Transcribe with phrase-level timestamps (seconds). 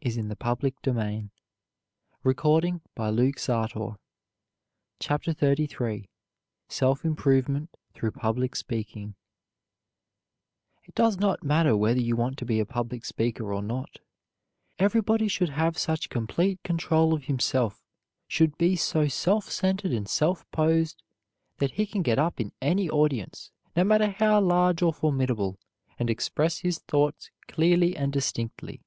[0.00, 1.30] [Illustration: Lincoln
[2.24, 3.98] studying by the firelight]
[5.00, 6.08] CHAPTER XXXIII
[6.70, 9.14] SELF IMPROVEMENT THROUGH PUBLIC SPEAKING
[10.84, 13.98] It does not matter whether you want to be a public speaker or not,
[14.78, 17.82] everybody should have such complete control of himself,
[18.26, 21.02] should be so self centered and self posed
[21.58, 25.58] that he can get up in any audience, no matter how large or formidable,
[25.98, 28.80] and express his thoughts clearly and distinctly.